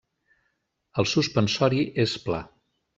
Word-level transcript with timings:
El 1.03 1.09
suspensori 1.13 1.87
és 2.09 2.21
pla. 2.29 2.45